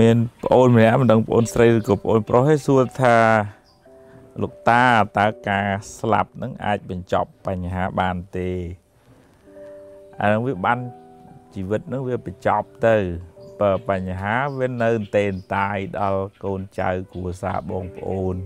[0.00, 3.16] មានប្អូនម្នាក់មិនដឹងប្អូនស្រីឬក៏ប្អូនប្រុសឯងសួរថា
[4.42, 4.86] លោកតា
[5.18, 5.66] តើការ
[5.98, 8.50] ស្លាប់នឹងអាចបញ្ចប់បញ្ហាបានទេ
[10.20, 10.78] អានឹងវាបាន
[11.54, 12.96] ជីវិតនឹងវាបញ្ចប់ទៅ
[13.60, 18.36] បើបញ្ហាវានៅតែនតាយដល់កូនចៅគ្រួសារបងប្អូន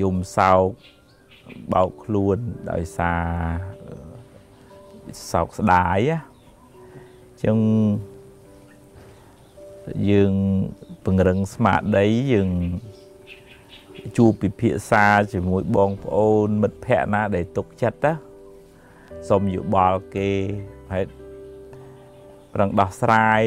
[0.00, 0.68] យំសោក
[1.72, 2.38] បោកខ្លួន
[2.70, 3.26] ដោយសារ
[5.32, 6.18] សោកស្ដាយណា
[7.44, 7.58] ចឹង
[10.10, 10.32] យើង
[11.04, 12.50] ពង្រឹងស្មារតីយើង
[14.16, 18.12] ជួបពិភាក្សាជាមួយបងប្អូនមិត្តភ័ក្តិណាដែលទុកចិត្តណា
[19.28, 20.30] សូមយោបល់គេ
[20.92, 21.10] ហេតុ
[22.54, 23.42] ប្រឹងដោះស្រាយ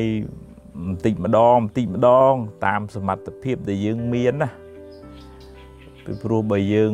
[0.86, 2.34] បន្តិចម្ដងបន្តិចម្ដង
[2.66, 4.50] តាមសមត្ថភាពដែលយើងមានណា
[6.04, 6.94] ពីព្រោះបើយើង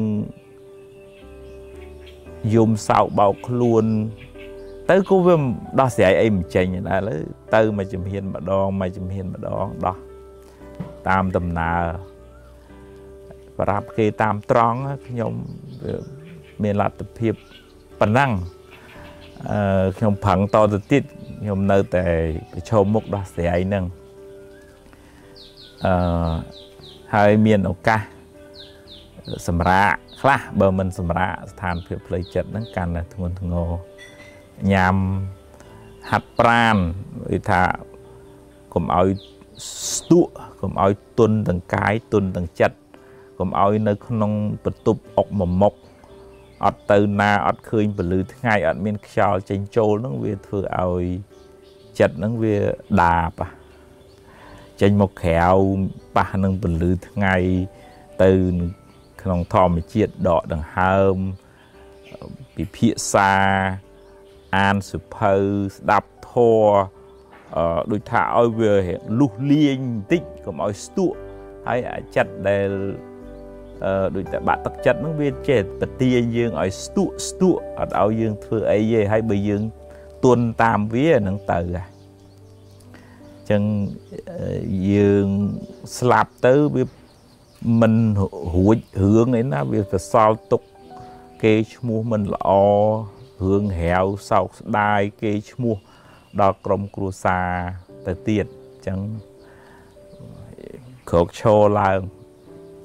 [2.53, 3.85] យំសោកបោកខ្លួន
[4.89, 5.35] ទៅក៏វា
[5.79, 7.17] ដោះស្រាយអីមិនចេញដែរលើ
[7.55, 9.97] ទៅមួយជំហានម្ដងមួយជំហានម្ដងដោះ
[11.09, 11.81] តាមដំណើរ
[13.59, 15.33] ប្រាប់គេតាមត្រង់ខ្ញុំ
[16.63, 17.33] មានលទ្ធភាព
[17.99, 18.31] ប៉ុណ្ណឹង
[19.49, 21.03] អឺខ្ញុំប្រឹងតទៅទៀត
[21.41, 22.05] ខ្ញុំនៅតែ
[22.53, 23.85] ប្រឈមមុខដោះស្រាយហ្នឹង
[25.85, 25.93] អឺ
[27.13, 28.01] ហើយមានឱកាស
[29.47, 33.69] សម្រាប់ខ្លះបើមិនសម្រាប់ស្ថានភាពផ្លូវចិត្តហ្នឹងកាន់តែធ្ងន់ធ្ងរ
[34.73, 34.95] ញ៉ាំ
[36.09, 36.77] ហាត់ប្រាន
[37.31, 37.61] វាថា
[38.73, 39.07] កុំឲ្យ
[39.93, 42.77] ស្ទក់កុំឲ្យទុនទាំងកាយទុនទាំងចិត្ត
[43.39, 44.31] កុំឲ្យនៅក្នុង
[44.63, 45.73] បន្ទប់អុកមួយមុខ
[46.65, 51.03] អត់ទៅណាអត់ឃើញពលឺថ្ងៃអត់មានខ្យល់ចេញចូលហ្នឹងវាធ្វើឲ្យ
[51.99, 52.57] ចិត្តហ្នឹងវា
[53.01, 53.41] ដាប
[54.81, 55.49] ចេញមកក្រៅ
[56.17, 57.35] ប៉ះនឹងពលឺថ្ងៃ
[58.23, 58.31] ទៅ
[59.21, 61.15] ក្នុងធម្មជាតិដកដង្ហើម
[62.55, 63.33] ពិភាក្សា
[64.57, 65.33] អានសិភៅ
[65.77, 66.69] ស្ដាប់ធម៌
[67.55, 68.73] អឺដូចថាឲ្យវា
[69.19, 71.17] លុះលាញបន្តិចកុំឲ្យស្ទក់
[71.67, 72.69] ហើយអាចិត្តដែល
[73.85, 79.63] អឺដូចតែបាក់ទឹកចិត្តហ្នឹងវាចេះបទាយើងឲ្យស្ទក់ស្ទក់អត់ឲ្យយើងធ្វើអីទេហើយបើយើង
[80.25, 81.85] ទន់តាមវានឹងទៅហ่ะ
[83.49, 83.63] ចឹង
[84.91, 85.27] យើង
[85.97, 86.83] ស្លាប់ទៅវា
[87.81, 87.93] មិន
[88.55, 90.61] រួចរឿងអីណាវាទៅសល់ទុក
[91.43, 92.49] គេឈ្មោះមិនល្អ
[93.45, 95.75] រឿងរាវសោកស្ដាយគេឈ្មោះ
[96.41, 97.49] ដល់ក្រុមគ្រួសារ
[98.05, 98.99] ទៅទៀតអញ្ចឹង
[101.09, 101.99] ក្រោកឈរឡើង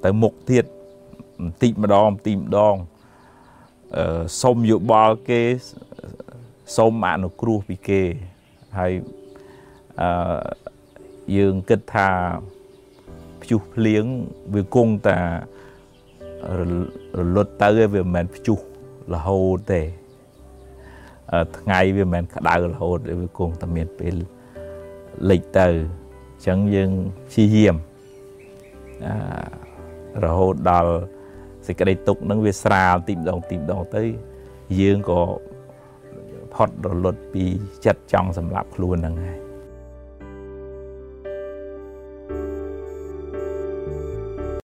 [0.04, 0.64] ទៅមុខទៀត
[1.40, 2.76] បន្តិចម្ដងបន្តិចម្ដង
[3.96, 5.42] អឺសុំយោបល់គេ
[6.76, 8.02] សុំអនុគ្រោះពីគេ
[8.78, 8.92] ហើយ
[10.00, 10.10] អឺ
[11.36, 12.08] យើងគិតថា
[13.40, 14.04] ព្យុះភ្លៀង
[14.54, 15.18] វាគង់តែ
[17.18, 18.58] រលត់ទៅវាមិនមែនព្យុះ
[19.14, 19.82] រហូតទេ
[21.58, 24.14] ថ្ងៃវាមិនមែនក្តៅរហូតវាគង់តែមានពេល
[25.30, 26.90] លិចទៅអញ្ចឹងយើង
[27.28, 27.76] ព្យាយាម
[29.06, 30.92] អឺរហូតដល់
[31.66, 34.02] សេចក្តីទុកនឹងវាស្រាលទីម្ដងទីម្ដងទៅ
[34.80, 35.20] យើងក៏
[36.54, 37.44] ផុតរលត់ពី
[37.84, 39.41] ចិត្តចង់សម្លាប់ខ្លួនហ្នឹងហើយ